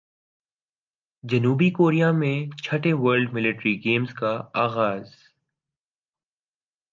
جنوبی 1.23 1.69
کوریا 1.71 2.11
میں 2.11 2.35
چھٹے 2.63 2.93
ورلڈ 2.93 3.33
ملٹری 3.33 3.73
گیمز 3.83 4.13
کا 4.13 4.31
اغاز 4.55 5.13